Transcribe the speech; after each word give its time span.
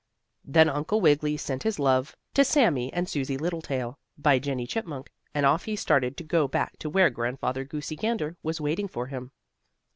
Then 0.43 0.67
Uncle 0.67 0.99
Wiggily 0.99 1.37
sent 1.37 1.61
his 1.61 1.77
love 1.77 2.15
to 2.33 2.43
Sammie 2.43 2.91
and 2.91 3.07
Susie 3.07 3.37
Littletail, 3.37 3.99
by 4.17 4.39
Jennie 4.39 4.65
Chipmunk, 4.65 5.11
and 5.31 5.45
off 5.45 5.65
he 5.65 5.75
started 5.75 6.17
to 6.17 6.23
go 6.23 6.47
back 6.47 6.79
to 6.79 6.89
where 6.89 7.11
Grandfather 7.11 7.63
Goosey 7.63 7.97
Gander 7.97 8.35
was 8.41 8.59
waiting 8.59 8.87
for 8.87 9.05
him. 9.05 9.29